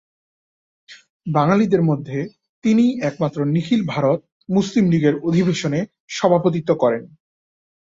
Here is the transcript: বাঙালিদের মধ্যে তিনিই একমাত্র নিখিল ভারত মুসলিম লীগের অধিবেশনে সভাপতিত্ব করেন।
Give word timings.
বাঙালিদের 1.27 1.81
মধ্যে 1.81 2.17
তিনিই 2.63 2.93
একমাত্র 3.01 3.39
নিখিল 3.45 3.81
ভারত 3.87 4.19
মুসলিম 4.49 4.85
লীগের 4.91 5.15
অধিবেশনে 5.27 5.79
সভাপতিত্ব 6.09 6.71
করেন। 6.75 7.03